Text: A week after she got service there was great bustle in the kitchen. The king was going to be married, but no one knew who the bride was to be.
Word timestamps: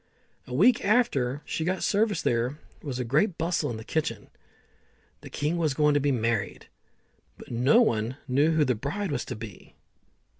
A 0.47 0.53
week 0.55 0.83
after 0.83 1.43
she 1.45 1.63
got 1.63 1.83
service 1.83 2.23
there 2.23 2.57
was 2.81 2.99
great 3.03 3.37
bustle 3.37 3.69
in 3.69 3.77
the 3.77 3.83
kitchen. 3.83 4.31
The 5.21 5.29
king 5.29 5.57
was 5.57 5.75
going 5.75 5.93
to 5.93 5.99
be 5.99 6.11
married, 6.11 6.67
but 7.37 7.51
no 7.51 7.81
one 7.81 8.17
knew 8.27 8.49
who 8.49 8.65
the 8.65 8.73
bride 8.73 9.11
was 9.11 9.25
to 9.25 9.35
be. 9.35 9.75